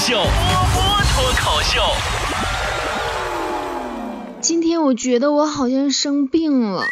[0.00, 1.82] 秀，波波脱口秀。
[4.40, 6.84] 今天我觉得我好像生病了，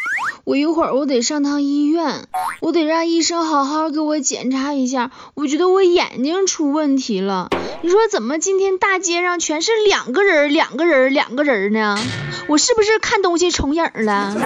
[0.45, 2.29] 我一会儿我得上趟医院，
[2.61, 5.11] 我得让医生好好给我检查一下。
[5.33, 7.49] 我觉得我眼睛出问题了。
[7.81, 11.99] 你说怎么今天大街上全是两个人，两个人，两个人呢？
[12.47, 14.37] 我是不是看东西重影了？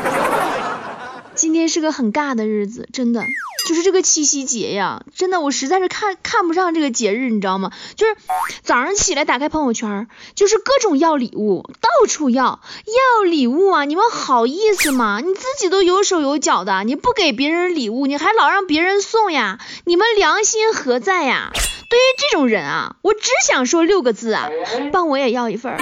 [1.34, 3.24] 今天是个很尬的日子，真的。
[3.68, 7.70] 就是这个七夕节呀，真的我实在是看看不上这个节日，你知道吗？
[7.94, 8.16] 就是
[8.62, 13.84] 早上起来打开朋友圈，就是各种要礼物，到处要要礼物啊！
[13.84, 15.20] 你们好意思吗？
[15.24, 19.58] 你自己都有手有脚的，你不给别人礼物，你还老让别人送呀？
[19.84, 21.52] 你们良心何在呀？
[21.88, 24.48] 对于这种人啊，我只想说六个字啊，
[24.92, 25.76] 帮我也要一份。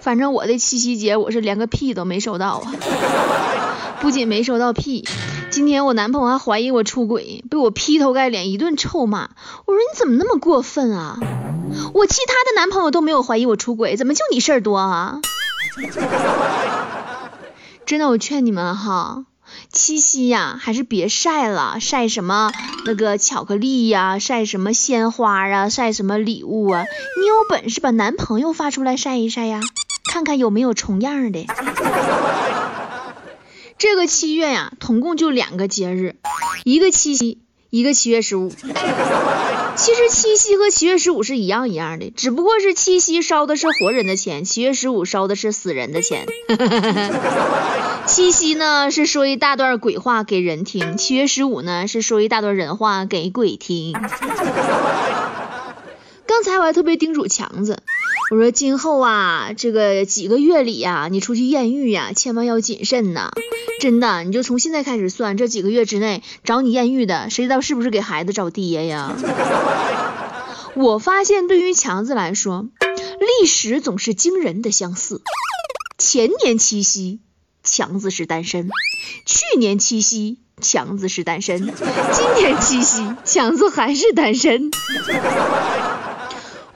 [0.00, 2.72] 反正我的七夕节我是连个屁都没收到啊，
[4.00, 5.04] 不仅没收到屁。
[5.56, 9.30] 今天我男朋友还怀疑我出轨，被我劈头盖脸一顿臭骂。
[9.64, 11.16] 我说你怎么那么过分啊？
[11.94, 15.22] 我其他的男朋友都没有怀疑我出轨，怎么就你事儿多啊？
[17.86, 19.24] 真的，我劝你们哈，
[19.72, 22.52] 七夕呀，还是别晒了，晒什么
[22.84, 26.84] 那个巧克力呀，晒什么鲜花啊，晒什么礼物啊？
[27.18, 29.60] 你有本事把男朋友发出来晒一晒呀，
[30.12, 31.46] 看看有没有重样的。
[33.78, 36.16] 这个七月呀，统共就两个节日，
[36.64, 38.50] 一个七夕，一个七月十五。
[39.76, 46.26] 其实七夕和七月十五是一样一样的，只不过是七夕烧的是活人的钱，七月十五烧的是死人的钱。
[48.06, 53.92] 七夕呢是说一大段鬼话给人听，七月十五呢是说一大段人话给鬼听。
[56.26, 57.78] 刚才我还特别叮嘱强子。
[58.28, 63.30] 我说今后啊，这个几个月里呀，你出去艳遇呀，千万要谨慎呐！
[63.80, 69.14] 真的，你就从现在开始算，这几个月之内找你艳遇的，谁知道是不是给孩子找爹呀？
[70.74, 72.66] 我发现对于强子来说，
[73.40, 75.22] 历史总是惊人的相似。
[75.96, 77.20] 前年七夕，
[77.62, 78.68] 强子是单身；
[79.24, 81.68] 去年七夕，强子是单身；
[82.12, 84.72] 今年七夕，强子还是单身。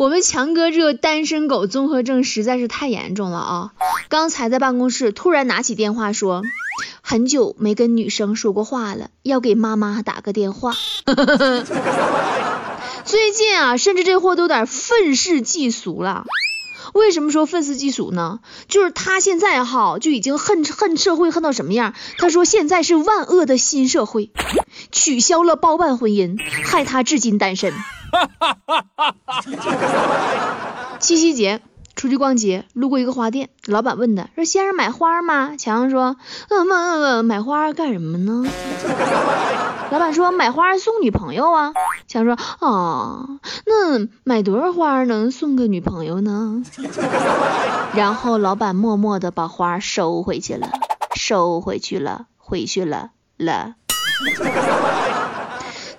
[0.00, 3.72] 我们强哥这个单身狗综合症实在是太严重了啊！
[4.08, 6.40] 刚才在办公室突然拿起电话说，
[7.02, 10.72] 很久没跟女生说过话了，要给妈妈打个电话。
[13.04, 16.24] 最近啊，甚至这货都有点愤世嫉俗了。
[16.94, 18.40] 为什么说愤世嫉俗呢？
[18.68, 21.94] 就是他现在哈就已经恨恨社会恨到什么样？
[22.18, 24.30] 他说现在是万恶的新社会，
[24.90, 27.72] 取消了包办婚姻，害他至今单身。
[30.98, 31.62] 七夕节
[32.00, 36.16] 出去逛街，路过一个花店，老板问他说：“先生买花吗？”强强说
[36.48, 38.42] ：“嗯嗯嗯，买花干什么呢？”
[39.92, 41.74] 老板说：“买花送女朋友啊。”
[42.08, 46.62] 强说：“哦，那买多少花能送个女朋友呢？”
[47.92, 50.70] 然后老板默默的把花收回去了，
[51.14, 53.74] 收回去了，回去了了。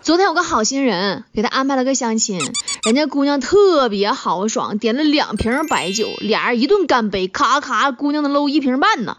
[0.02, 2.40] 昨天有个好心人给他安排了个相亲，
[2.84, 9.18] 人家姑娘特别豪爽，点了两瓶白酒，俩人一顿干杯，咔咔，姑娘的搂一瓶半呢。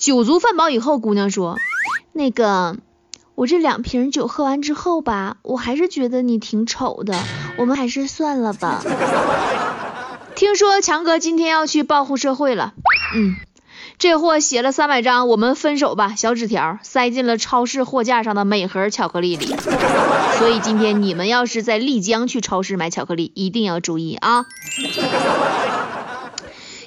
[0.00, 1.56] 酒足饭饱以后，姑娘说
[2.12, 2.76] ：“那个，
[3.36, 7.16] 我这两瓶酒喝完之后吧，我还是觉得你挺丑的，
[7.56, 8.82] 我们还是算了吧。
[10.34, 12.74] ”听说强哥今天要去报复社会了，
[13.14, 13.36] 嗯。
[13.98, 19.46] 这货写了三百张“我们分手吧”小纸条，塞进了超市货架上的每盒巧克力里。
[20.38, 24.44] 所以今天你们要是在丽江去超市买巧克力，一定要注意啊！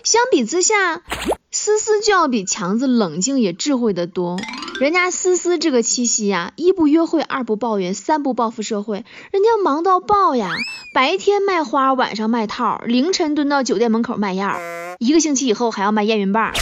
[0.03, 1.01] 相比之下，
[1.49, 4.37] 思思就要比强子冷静也智慧的多。
[4.79, 10.51] 人家思思这个七夕呀，一不约会，二不抱怨，三不报复社会，人家忙到爆呀！
[10.93, 14.59] 白天卖花，晚上卖套，凌晨蹲到酒店门口卖样，
[14.99, 16.53] 一个星期以后还要卖验孕棒。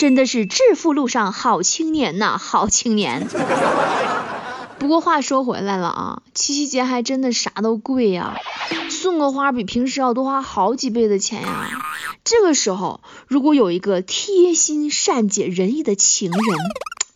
[0.00, 3.28] 真的是致富路上好青年呐，好青年。
[4.78, 8.38] 不过话说回来了啊，七夕节还真的啥都贵呀，
[8.88, 11.68] 送个花比平时要多花好几倍的钱呀。
[12.24, 16.40] 这个时候如果有一个贴心善解人意的情人，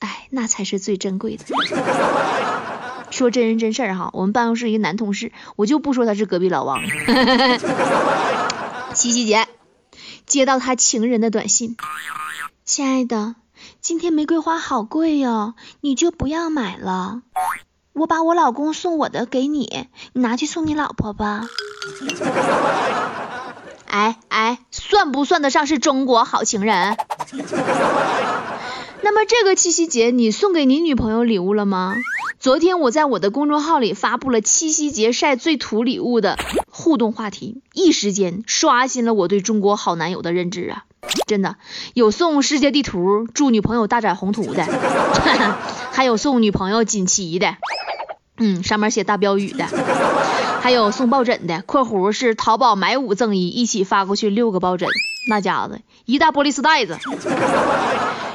[0.01, 1.47] 哎，那才是最珍贵的。
[3.11, 6.83] 说真人真事儿哈，我们办公室一个男同事，我就不说他是隔壁老王。
[8.93, 9.47] 七夕节
[10.27, 11.79] 接到他情人的短信。
[12.65, 13.35] 亲爱的，
[13.83, 15.53] 今天玫瑰花好贵哟，
[15.83, 17.21] 你就不要买了。
[17.93, 21.47] 我把我老公送我的给你，你拿去送你老婆吧。
[23.85, 26.97] 哎哎，算不算得上是中国好情人？
[29.05, 31.95] 那么这个七夕节，你送给你女朋友礼物了吗？
[32.41, 36.39] 昨天我在我的公众号里发布了七夕节晒最土礼物的
[36.71, 40.85] 互动话题，一时间刷新了我对中国好男友的认知啊！
[41.27, 41.57] 真的
[41.95, 44.65] 有送世界地图、祝女朋友大展宏图的，
[45.93, 47.57] 还有送女朋友锦旗的，
[48.37, 49.67] 嗯，上面写大标语的，
[50.61, 54.89] 还有送抱枕的（括弧是淘宝买五赠一，一起发过去六个抱枕），
[55.29, 56.99] 那家子一大玻璃丝袋子。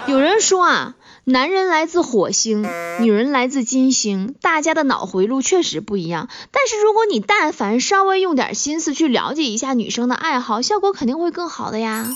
[0.08, 0.96] 有人说啊。
[1.26, 2.66] 男人来自火星，
[3.02, 6.28] 女人来自金星，大家的脑回路确实不一样。
[6.52, 12.08] 但是如果你但凡稍微用点心思去了解一下女生的爱好，效果肯定会更好的呀，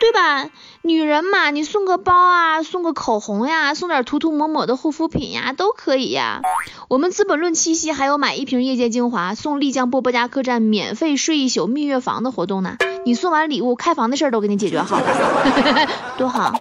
[0.00, 0.50] 对吧？
[0.82, 6.42] 女人嘛，你送个包啊，送个口红呀，送点涂涂抹抹的护肤品呀，都可以呀。
[6.88, 12.76] 我们资本论七夕还有买一瓶夜间精华送丽江波波家客栈免费睡一宿蜜月房的活动呢。
[13.04, 16.52] 你送完礼物，开房的事儿都给你解决好了， 多好。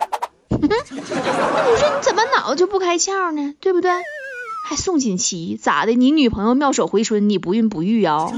[0.49, 0.57] 那
[0.89, 3.53] 你说你怎么脑子就不开窍呢？
[3.59, 3.91] 对不对？
[4.67, 5.93] 还送锦旗，咋的？
[5.93, 8.31] 你女朋友妙手回春，你不孕不育呀？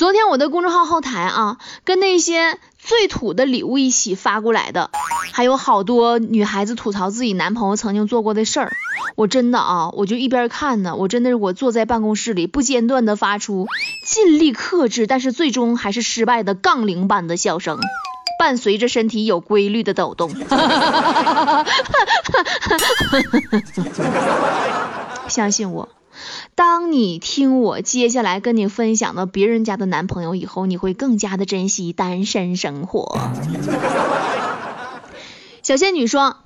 [0.00, 4.90] 昨天我的公众号后台啊，跟那些最土的礼物一起发过来的，
[5.34, 8.72] 还有好多女孩子吐槽自己男朋友曾经做过的事儿。
[9.14, 13.66] 我真的啊，我就一边看呢，我真的是我坐在办公室里不间断的发出
[14.06, 17.78] 尽力克制，但是最终还是失败的杠铃般的笑声。
[18.38, 20.30] 伴随着身体有规律的抖动，
[25.28, 25.90] 相信我，
[26.60, 33.18] 当你听我接下来跟你分享到别人家的男朋友以后，你会更加的珍惜单身生活。
[35.64, 36.36] 小仙女说。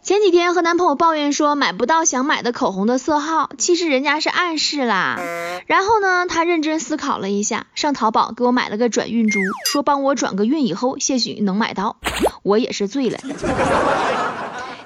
[0.00, 5.18] 前几天和男朋友抱怨说买不到想买的口红的色号，其实人家是暗示啦。
[5.66, 11.96] 然后呢，他认真思考了一下，上淘宝给我买了个转运珠，说帮我转个运以后，兴许能买到。
[12.42, 13.18] 我也是醉了。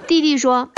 [0.08, 0.70] 弟弟说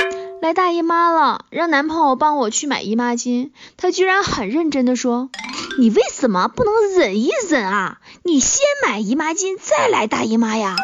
[0.44, 3.49] 来大姨妈了，让男朋友帮我去买姨妈巾，
[3.79, 5.31] 他居然很认真的说，
[5.79, 7.96] 你为什么不能忍一忍啊？
[8.23, 10.76] 你先买姨妈巾再来大姨妈呀？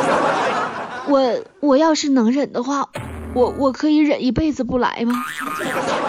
[1.08, 2.88] 我我要是能忍的话，
[3.34, 5.12] 我我可以忍一辈子不来吗？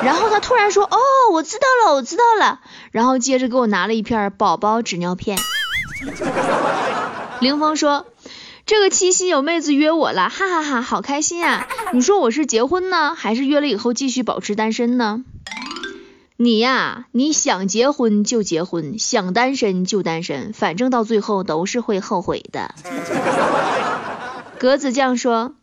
[0.01, 0.97] 然后他突然说，哦，
[1.33, 2.61] 我知道了，我知道了。
[2.91, 5.37] 然后接着给我拿了一片宝宝纸尿片。
[7.41, 8.05] 凌峰说，
[8.65, 11.67] 这个七夕有妹子约我了，哈哈哈，好开心啊！
[11.93, 15.23] 你说我是结婚呢，还是约了以后继续保持单身呢？
[16.35, 22.73] 你呀，你想结婚就结婚，想单身就单身，反正到最后都是会后悔的。
[24.57, 25.53] 格子酱说，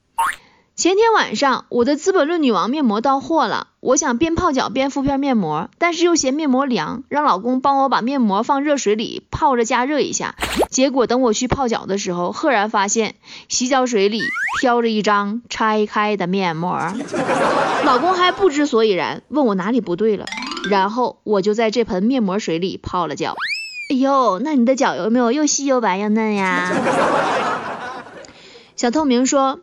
[0.82, 10.34] 前天晚上我的资本论女王面膜到货了，我想边泡脚边敷片面膜，但是又嫌面膜凉，让老公帮我把面膜放热水里泡着加热一下。
[10.70, 13.14] 结果等我去泡脚的时候，赫然发现
[13.49, 14.23] 洗脚水里
[14.61, 16.76] 飘着一张拆开的面膜，
[17.84, 20.26] 老公还不知所以然，问我哪里不对了，
[20.69, 23.37] 然后我就在这盆面膜水里泡了脚。
[23.88, 26.73] 哎呦，那你的脚有没有又细又白又嫩呀？
[28.75, 29.61] 小透明说，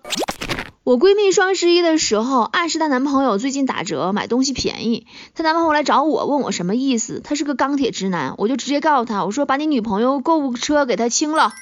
[0.90, 5.06] 我闺蜜双十一的时候暗示她男朋友最近打折，买东西便宜。
[5.36, 7.22] 她男朋友来找我，问我什么意思。
[7.24, 11.54] 他是个钢铁直男，我就直接告诉他，我说把你女朋友购物车给他清了。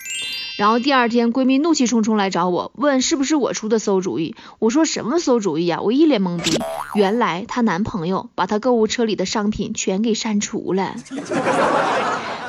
[0.58, 4.34] 然后第二天，闺蜜怒气冲冲来找我，问是不是我出的馊主意。
[4.60, 5.82] 我说什么馊主意呀？
[5.82, 6.58] 我一脸懵逼。
[6.96, 10.96] 原来她男朋友把她购物车里的商品全给删除了。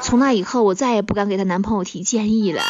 [0.01, 2.63] 从那以后，我再也不敢给她男朋友提建议了。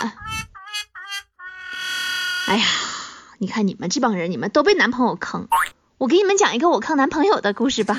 [2.47, 2.65] 哎呀，
[3.39, 5.47] 你看你们这帮人，你们都被男朋友坑。
[5.97, 7.97] 我给你们讲一个我坑男朋友的故事吧。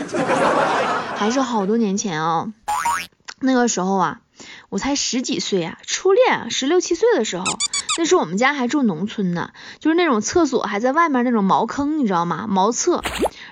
[1.16, 2.52] 还是好多年前哦，
[3.40, 4.22] 那个时候啊，
[4.70, 7.46] 我才十几岁啊，初恋，十六七岁的时候，
[7.98, 12.46] 那时候我们家还住农村呢，就是那种厕所还在外面那种茅坑，你知道吗？
[12.48, 13.02] 茅厕。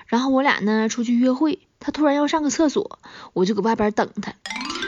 [0.06, 2.98] 然后我俩呢出去约会，他突然要上个厕所，
[3.32, 4.34] 我就搁外边等他。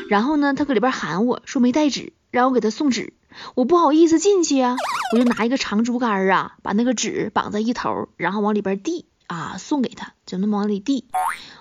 [0.08, 3.14] 然后呢，他搁里边喊我说没带纸，让我给他送纸。
[3.54, 4.76] 我不好意思进去呀，
[5.12, 11.06] 我就拿一个长竹竿啊，把那个纸绑在一头，然后往里边递啊，送给他，就那么往里递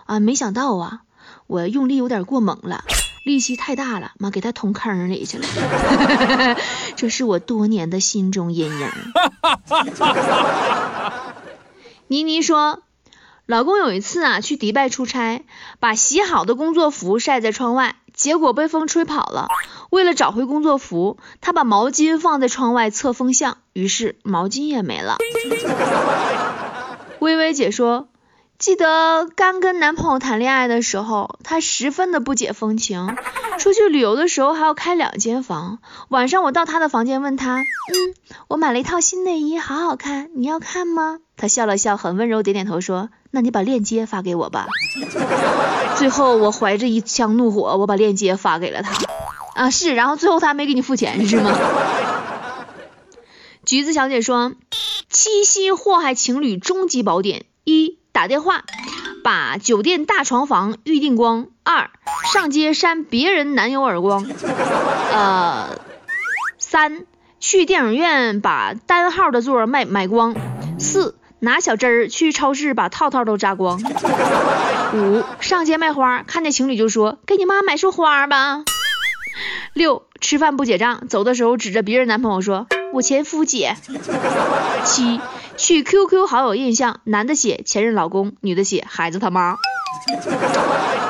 [0.06, 0.20] 啊。
[0.20, 1.02] 没想到啊，
[1.48, 2.84] 我用力有点过猛了，
[3.26, 5.48] 力气太大了，妈给他捅坑里去了。
[6.96, 8.90] 这是我多年的心中阴影。
[12.08, 12.84] 妮妮说，
[13.48, 15.44] 老公有一次啊去迪拜出差，
[15.80, 17.96] 把洗好的工作服晒在窗外。
[18.20, 19.48] 结果被风吹跑了。
[19.92, 25.16] 为了找回工作服，他把毛巾放在窗外测风向，于是毛巾也没了。
[27.20, 28.10] 微微姐说，
[28.60, 33.16] 记得刚跟男朋友谈恋爱的时候，他十分的不解风情。
[33.58, 35.80] 出去旅游的时候还要开两间房。
[36.10, 37.66] 晚上我到他的房间问他，嗯，
[38.50, 41.20] 我买了一套新内衣，好好看，你要看吗？
[41.38, 44.68] 他笑了笑，很温柔，点点头说，那你把链接发给我吧。
[45.96, 48.92] 最后我怀着一腔怒火，我把链接发给了他。
[49.56, 51.58] 啊，是，然后最后他没给你付钱是吗？
[53.64, 54.52] 橘子小姐说，
[55.10, 57.46] 七夕祸害情侣终极宝典。
[57.66, 58.66] 一打电话
[59.24, 61.48] 把酒店大床房预定光。
[61.64, 61.90] 二
[62.34, 64.30] 上街扇别人男友耳光。
[65.14, 65.80] 呃，
[66.58, 67.06] 三
[67.40, 70.36] 去电影院把单号的座卖买光。
[70.80, 73.82] 四拿小针儿去超市把套套都扎光。
[74.94, 78.64] 五上街卖花，看见情侣就说给你妈买束花吧。
[79.72, 83.78] 六吃饭不结账，走的时候指着别人男朋友说我前夫姐。
[84.84, 85.22] 七。
[85.70, 89.56] 去 QQ 好友印象，男的写前任老公，女的写孩子他妈。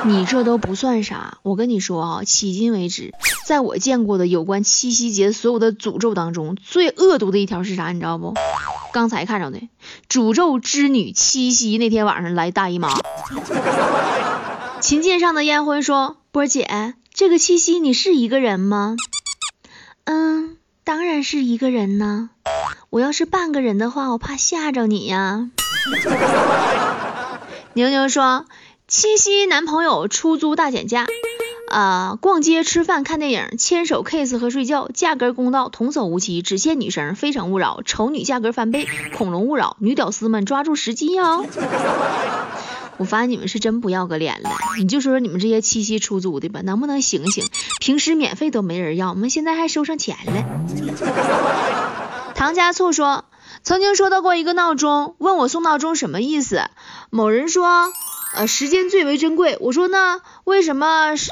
[0.04, 3.14] 你这都不算啥，我跟你说啊，迄今为止，
[3.46, 7.94] 在我见过的有关七夕节所有的诅咒当中，最恶毒的一条是啥？
[7.94, 8.34] 你知道不？
[8.92, 9.70] 刚才看着的，
[10.10, 12.90] 诅咒织女七夕那天晚上来大姨妈。
[14.82, 18.98] 琴键上的烟灰说：“波姐，这个七夕你是一个人吗？”
[20.04, 22.32] 嗯，当然是一个人呢。
[22.90, 25.52] 我要是半个人的话，我怕吓着你呀。
[27.74, 28.46] 牛牛说，
[28.88, 31.06] 七夕男朋友出租大减价，
[31.70, 41.46] 啊，逛街、吃饭、看电影、牵手、kiss 和睡觉，价格公道，童叟无欺，只限女生，非诚勿扰，丑女价格翻倍，恐龙勿扰，女屌丝们抓住时机哟。
[42.98, 47.46] 我发现你们是真不要个脸了，你就说说你们这些七夕出租的吧，能不能醒醒？
[47.80, 52.09] 平时免费都没人要，我们现在还收上钱了。
[52.40, 53.26] 唐家醋说，
[53.64, 56.62] 曾经收到过一个闹钟，问我送闹钟什么意思。
[57.10, 57.92] 某人说，
[58.34, 59.58] 呃，时间最为珍贵。
[59.60, 61.30] 我说那为什么是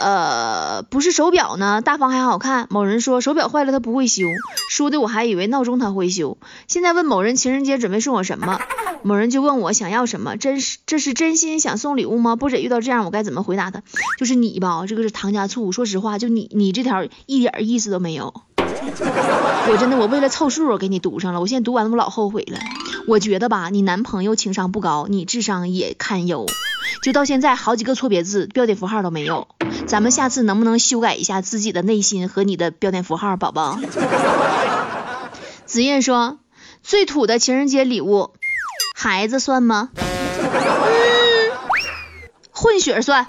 [0.00, 1.82] 呃不是手表呢？
[1.82, 2.68] 大方还好看。
[2.70, 4.22] 某人说手表坏了他不会修，
[4.70, 6.38] 说的我还以为闹钟他会修。
[6.68, 8.60] 现在问某人情人节准备送我什么，
[9.02, 12.36] 某人就问我想要什么，真是这是真心想送礼物吗？
[12.36, 13.82] 不止遇到这样我该怎么回答他？
[14.20, 15.72] 就是你吧，这个是唐家醋。
[15.72, 18.32] 说实话，就你你这条一点意思都没有。
[19.70, 21.40] 我真的，我为了凑数给你读上了。
[21.40, 22.58] 我现在读完我老后悔了。
[23.06, 26.46] 我觉得吧，你男朋友情商不高，你智商也堪忧。
[27.02, 29.48] 就到现在好几个错别字、标点符号都没有。
[29.86, 33.78] 咱们下次能不能修改一下自己的内心和你的标点符号，宝宝？
[35.66, 36.38] 子夜说，
[36.82, 38.30] 最土的情人节礼物，
[38.94, 39.90] 孩子算吗？
[42.52, 43.26] 混血算。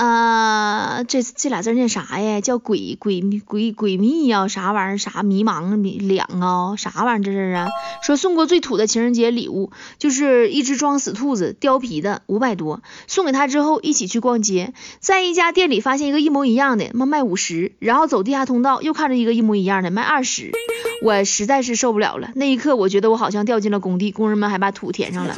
[0.00, 2.40] 啊，这这俩字念啥呀？
[2.40, 4.48] 叫鬼鬼鬼鬼蜜呀？
[4.48, 4.96] 啥玩意儿？
[4.96, 6.74] 啥迷茫迷两啊？
[6.76, 7.68] 啥玩意儿这是啊？
[8.02, 12.82] 说送过最土的情人节礼物，就是一只装死兔子，貂皮的，五百多。
[13.08, 17.72] 送给他之后，一起去逛街，在一家店里发现一个一模一样的，妈卖五十。
[17.78, 20.50] 然后走地下通道，又看着一个一模一样的，卖二十。
[21.02, 25.36] 我实在是受不了了，那一刻我觉得我好像掉进了工地，工人们还把土填上了。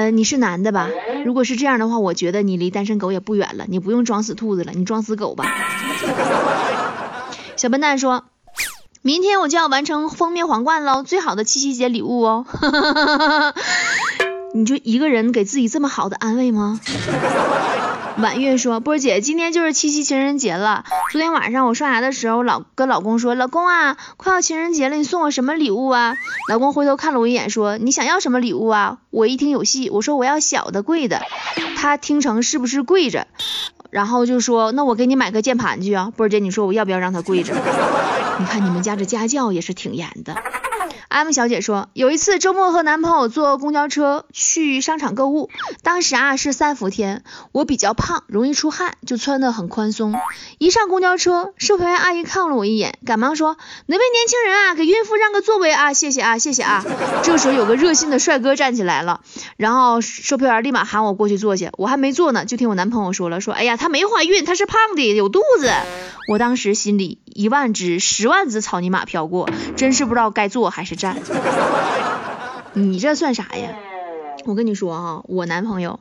[0.00, 0.88] 呃，你是男的吧？
[1.26, 3.66] 如果是这样的话，我觉得你离单身狗也不远了。
[3.68, 5.44] 你不用装死兔子了，你装死狗吧。
[7.56, 8.24] 小笨蛋说，
[9.02, 12.46] 明天我就要完成封面皇冠喽，最好的七夕节礼物哦。
[14.54, 16.80] 你就一个人给自己这么好的安慰吗？
[18.18, 20.84] 婉月说，波姐，今天就是七夕情人节了。
[21.12, 26.16] 昨天晚上我刷牙的时候，老跟老公说，老公啊，快要情人节了，你送我什么礼物啊？
[26.48, 28.98] 老公回头看了我一眼，说，你想要什么礼物啊？
[29.10, 31.22] 我一听有戏，我说我要小的贵的。
[31.76, 33.26] 他听成是不是跪着？
[33.90, 36.12] 然后就说，那我给你买个键盘去啊。
[36.16, 37.54] 波姐，你说我要不要让他跪着？
[38.38, 40.36] 你看你们家这家教也是挺严的。
[41.10, 45.50] M 小姐说，有一次周末和男朋友坐公交车去商场购物，
[45.82, 50.14] 当时啊是三伏天，我比较胖，容易出汗，就穿的很宽松。
[50.58, 56.84] 一上公交车，售票员阿姨看了我一眼，赶忙说：“哪位年轻人啊，给孕妇让个座位啊，谢谢啊，谢谢啊。”
[57.24, 59.20] 这时候有个热心的帅哥站起来了，
[59.56, 65.72] 然后售票员立马喊我过去坐下，我还没坐呢，就听我男朋友说了，说：“哎呀，她没怀孕，她是胖的，有肚子。”
[66.28, 71.16] 我当时心里一万只、十万只草泥马飘过，真是不知道该坐还是站。
[72.74, 73.76] 你这算啥呀？
[74.46, 76.00] 我跟你说啊，我男朋友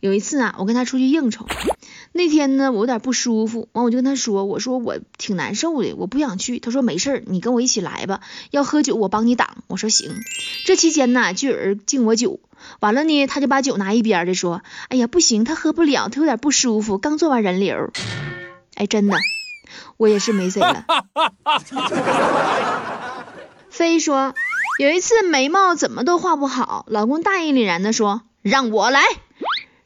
[0.00, 1.46] 有一次啊，我跟他出去应酬，
[2.12, 6.58] 那天呢我有点不舒服，完我就跟他说，我说我挺难受的，我不想去。
[6.58, 8.20] 他说没事儿，你跟我一起来吧，
[8.50, 9.58] 要喝酒我帮你挡。
[9.68, 10.10] 我说行。
[10.64, 12.40] 这期间呢，就有人敬我酒，
[12.80, 17.92] 完了呢，他就把酒拿一边的说，哎呀不行，他喝不了，他有点不舒服，刚做完人流。
[18.74, 19.16] 哎，真的。
[19.98, 20.86] 我也是没谁了。
[23.68, 24.34] 飞说，
[24.78, 29.02] 有一次眉毛怎么都画不好，老公大义凛然的说让我来，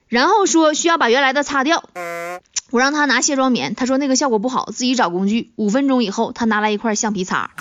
[0.09, 1.83] 然后说需要把原来的擦掉。
[2.71, 5.53] 我让他拿卸妆棉，他说那个效果不好，自己找工具。
[5.57, 7.51] 五分钟以后，他拿来一块橡皮擦。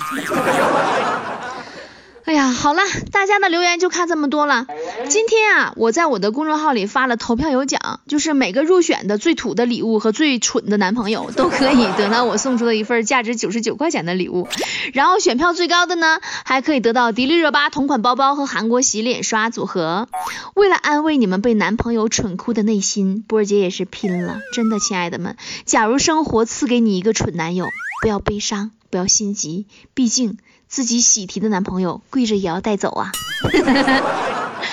[2.24, 2.82] 哎呀，好了，
[3.12, 4.68] 大家的留言就看这么多了。
[5.10, 14.48] 今天啊，我在我的公众号里发了投票有奖，就是每个入选的最土的礼物和最蠢的男朋友都可以得到我送出的一份价值九十九块钱的礼物。
[14.94, 20.08] 然后选票最高的呢，还可以得到迪丽热巴同款包包和韩国洗脸刷组合。
[20.54, 27.66] 为了安慰你们被男朋友蠢哭的内心，波儿姐也是拼了，真的，亲爱的们，假如生活赐给你一个蠢男友，
[28.02, 30.38] 不要悲伤，不要心急，毕竟。
[30.72, 33.12] 自己喜提的男朋友跪着也要带走啊！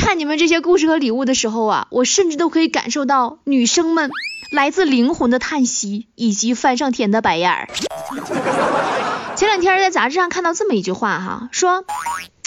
[0.00, 4.10] 看你们这些故事和礼物的时候啊，我甚至都可以感受到女生们
[4.50, 7.68] 来自灵魂的叹息以及翻上天的白眼儿。
[9.36, 11.84] 前两天在杂志上看到这么一句话哈，说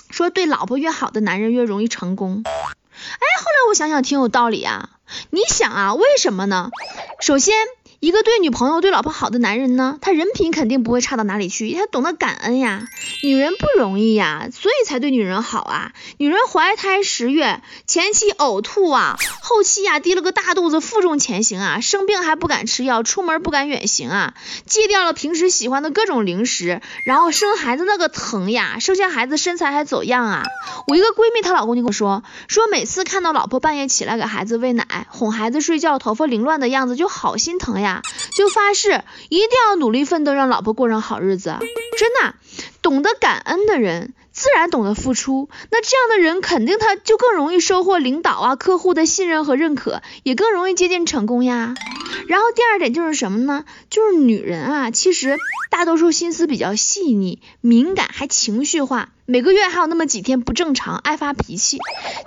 [0.10, 2.43] 说对老婆越好的男人越容易成功。
[2.43, 4.89] 哎，后来我想想挺有道理啊。
[5.29, 6.72] 你想啊，为什么呢？
[7.22, 7.53] 首先。
[8.03, 12.86] 一个对女朋友、对老婆好的男人呢，他人品肯定不会差到哪里去，他懂得感恩呀。
[13.24, 15.93] 女人不容易呀，所以才对女人好啊。
[16.17, 24.33] 女人怀胎十月，前期呕吐啊，后期呀低了个大肚子，负重前行啊，生病还不敢吃药，出门不敢远行啊，
[24.65, 30.43] 戒掉了平时喜欢的各种零食，然后生孩子那个疼呀，生下孩子身材还走样啊。
[30.88, 37.92] 我一个闺蜜，她老公就跟我说，说每次看到老婆半夜起来给孩子喂奶、哄孩子睡觉，头发凌乱的样子，就好心疼呀。
[38.35, 41.57] 就发誓一定要努力奋斗，让老婆过上好日子。
[41.97, 42.35] 真的，
[42.81, 45.47] 懂得感恩的人，自然懂得付出。
[45.71, 51.75] 那这样的人，肯定他就更容易收获领导啊、客户的信任和认可，也更容易接近成功呀。
[52.27, 53.63] 然后第二点就是什么呢？
[53.89, 55.37] 就是女人啊，其实
[55.69, 59.09] 大多数心思比较细腻、敏感，还情绪化。
[59.25, 61.77] 每个月还有那么几天不正常，爱发脾气。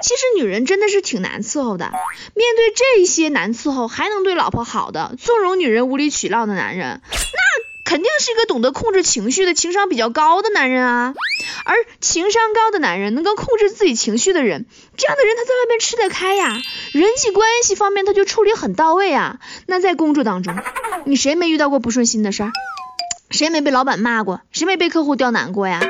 [0.00, 1.90] 其实女人真的是挺难伺候的。
[2.34, 11.14] 面对这些难伺候，还能对老婆好的，纵容女人无理取闹的男人，那肯定是一个懂得控制情绪的情商比较高的男人啊。
[11.64, 14.66] 而情商高的男人，能够控制自己情绪的人，
[14.96, 16.60] 这样的人他在外面吃得开呀，
[16.92, 19.38] 人际关系方面他就处理很到位啊。
[19.66, 20.54] 那在工作当中，
[21.04, 22.50] 你谁没遇到过不顺心的事儿？
[23.30, 24.40] 谁没被老板骂过？
[24.50, 25.80] 谁没被客户刁难过呀？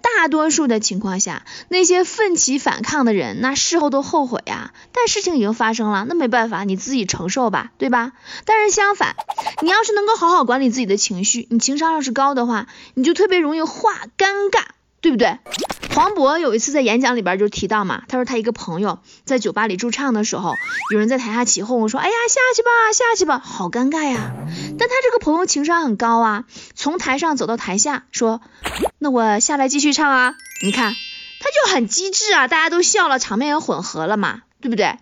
[0.00, 4.72] 大多数的情况下，那些奋起反抗的人，那事后都后悔呀。
[4.92, 8.12] 但事情已经发生了，那没办法，你自己承受吧，对吧？
[8.44, 9.16] 但是相反，
[9.62, 14.64] 你要是能够好好管理自己的情绪，你情商要是高的话，你就特别容易化尴尬。
[15.02, 15.38] 对不对？
[15.94, 20.52] 黄渤有一次在演讲里边就提到嘛，他说他一个朋友在酒吧里驻唱的时候，
[20.92, 24.30] 有人在台下起哄说，哎呀下去吧下去吧，好尴尬呀。
[24.78, 28.42] 但他这个朋友情商很高啊，从台上走到台下说，
[29.00, 30.36] 那我下来继续唱啊。
[30.62, 34.96] 你看他就很机智啊，大家都笑了，场面也混合了嘛，对不对？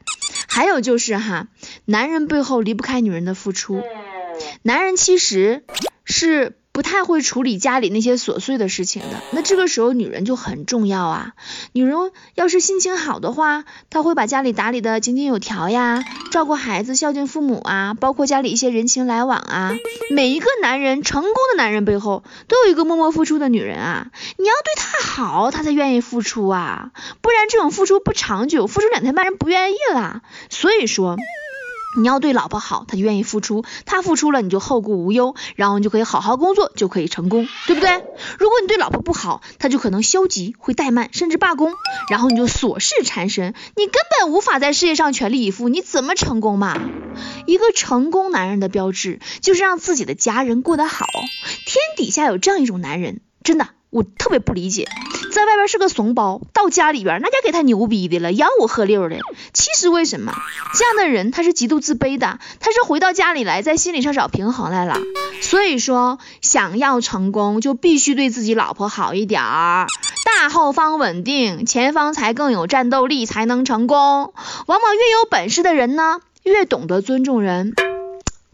[0.48, 1.48] 还有就是哈，
[1.84, 3.82] 男人背后离不开女人的付出，
[4.62, 5.64] 男人其实
[6.04, 6.54] 是。
[6.78, 11.32] 不太会处理家里那些琐碎的事情的，那这个时候女人就很重要啊。
[11.72, 11.96] 女人
[12.36, 19.74] 要是心情好的话，她会把家里打理的井井有条呀，照顾孩子，孝敬父母啊，包括家里一些人情来往啊。
[20.12, 30.22] 每一个男人成功的男人背后都有一个默默付出的女人啊，你要对他好，他才愿意付出啊，不然这种付出不长久，付出两天半人不愿意了。
[30.48, 31.16] 所以说。
[31.96, 38.04] 你要对老婆好，她就愿意付出，她付出了你就后顾无忧，然后你就可以好好工作，就可以成功，对不对？
[38.38, 41.72] 如果你对老婆不好，她就可能消极，会怠慢，甚至罢工，
[42.10, 46.78] 然后你就琐事缠身，你根本无法在事业上全力以赴，你怎么成功嘛？
[47.46, 51.06] 一个成功男人的标志就是让自己的家人过得好，
[51.66, 53.68] 天底下有这样一种男人，真的。
[53.90, 54.86] 我特别不理解，
[55.32, 59.16] 在外边是个怂包，到家里边那家给他牛逼的了，吆五喝六的。
[59.52, 60.32] 其实为什么
[60.74, 62.38] 这样的人他是极度自卑的？
[62.60, 64.98] 他是回到家里来，在心理上找平衡来了。
[65.40, 69.86] 所以说，想要成功，就必须对自己老婆好一点儿，
[70.24, 73.98] 大后方稳定，前方才更有战斗力，才能成功。
[73.98, 77.74] 往往越有本事的人呢，越懂得尊重人。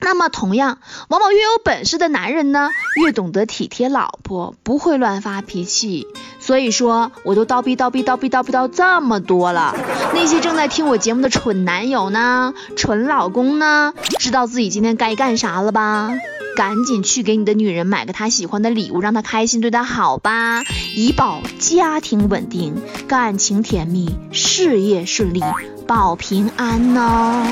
[0.04, 2.68] 那么同样，往往越有本事的男人呢，
[3.02, 6.06] 越懂得体贴老婆，不会乱发脾气。
[6.38, 9.74] 所以说，我都叨逼叨逼叨逼叨逼叨这么多了。
[10.12, 16.10] 那些正在听我节目的蠢男友呢，蠢老公呢，知道自己今天该干啥了吧？
[16.54, 20.62] 赶紧去给你的女人买个她喜欢的礼物，让她开心，对她好吧，
[20.94, 22.76] 以保家庭稳定，
[23.08, 25.42] 感情甜蜜，事业顺利，
[25.86, 27.42] 保平安呢。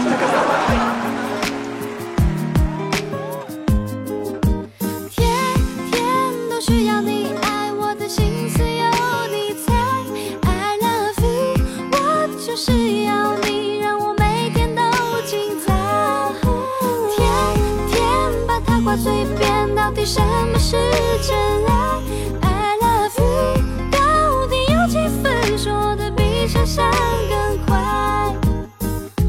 [20.73, 20.79] 是
[21.21, 22.01] 真爱
[22.41, 26.91] ？I love you，到底有几分说的比想象
[27.29, 28.35] 更快？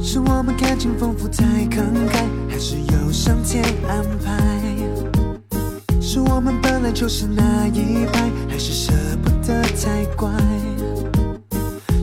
[0.01, 4.39] 是我们感情丰富太慷慨，还是有上天安排？
[5.99, 10.29] 是我们本来就是那一派，还是舍不得太乖？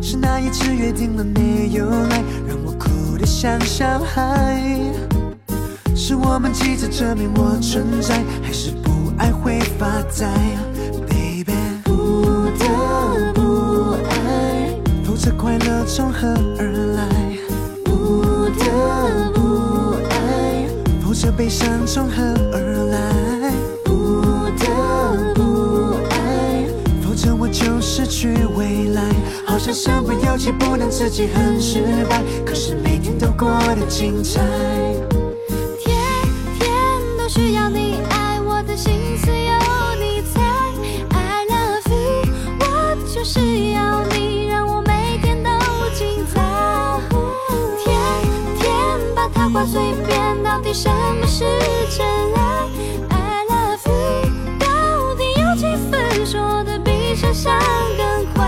[0.02, 4.62] 是那一次约定了没有来，让我哭得像小孩？
[5.96, 8.89] 是我们急着证明我存在，还是不
[9.20, 10.26] 爱会发呆
[11.06, 11.52] ？Baby，
[11.84, 12.64] 不得
[13.34, 16.26] 不爱，否则快乐从何
[16.58, 16.64] 而
[16.96, 17.06] 来？
[17.84, 18.64] 不得
[19.34, 20.66] 不爱，
[21.04, 22.58] 否则悲伤从何而
[22.90, 23.52] 来？
[23.84, 23.92] 不
[24.58, 26.64] 得不爱，
[27.02, 29.02] 否则我就失去未来。
[29.44, 34.40] 好像身不由己，不能自己很失败，可是每天都过得精彩。
[49.66, 51.44] 嘴边，到底什么是
[51.96, 52.68] 真爱
[53.10, 57.58] ？I love you，到底有几分说的比想象
[57.96, 58.44] 更快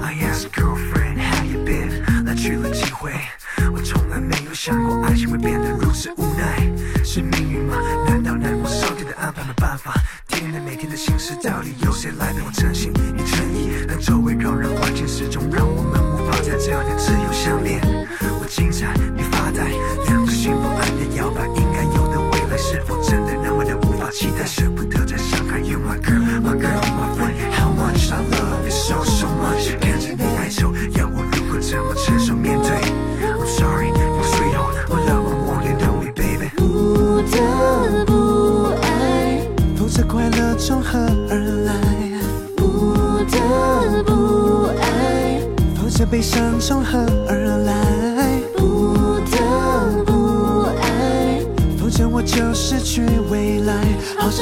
[0.00, 3.12] ？I ask girlfriend how you been，来去了几回，
[3.74, 6.70] 我从来没有想过爱情会变得如此无奈，
[7.04, 7.76] 是命运吗？
[8.08, 9.92] 难道难过上天的安排没办法？
[10.28, 13.70] 天天每天的心事，到底由谁来陪我真心与诚意？
[13.86, 17.80] 让周围扰人环境始终让我们无法在这样的自由相恋。
[18.40, 19.70] 我精彩，你发呆，
[22.86, 24.44] 否真的那么的无法期待？
[24.44, 29.78] 舍不得再伤害，You my girl, my girl, my friend, how much I love you so so much。
[29.80, 32.70] 看着你哀愁，要我如何怎么承受面对
[33.22, 36.50] ？I'm sorry, you sweetheart, my love, I'm one and only baby。
[36.56, 38.12] 不得不
[38.82, 40.98] 爱，否则快乐从何
[41.30, 41.72] 而来？
[42.56, 45.40] 不得不爱。
[45.76, 46.98] 否则悲伤从何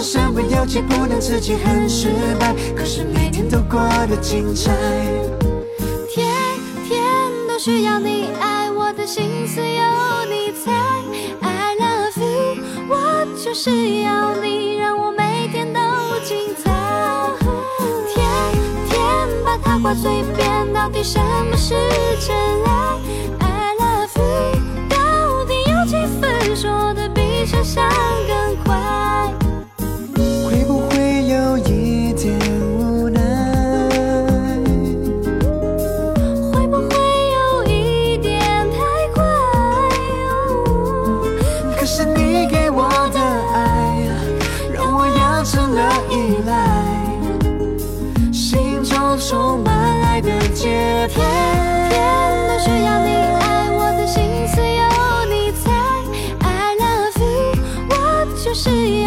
[0.03, 2.09] 身不由己，不能自己很失
[2.39, 4.73] 败，可是每天都过得精彩。
[6.09, 6.27] 天
[6.89, 7.03] 天
[7.47, 9.83] 都需要你爱，我的心思有
[10.29, 10.73] 你猜。
[11.43, 13.71] I love you，我就是
[14.03, 15.81] 要你，让我每天都
[16.25, 16.71] 精彩。
[18.15, 18.27] 天
[18.89, 18.99] 天
[19.45, 21.75] 把它挂嘴边，到底什么是
[22.27, 22.35] 真
[22.65, 22.99] 爱
[23.39, 27.89] ？I love you，到底有几分说的比想象
[28.27, 28.80] 更快？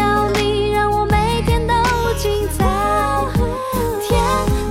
[0.04, 1.74] 要你，让我每天都
[2.18, 2.64] 精彩。
[4.06, 4.20] 天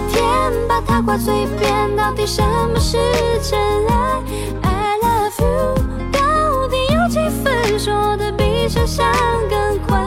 [0.09, 0.21] 天
[0.67, 2.97] 把它挂嘴边，到底什么是
[3.41, 4.21] 真爱
[4.61, 5.75] ？I love you，
[6.11, 9.11] 到底有几分说的比想象
[9.49, 9.97] 更快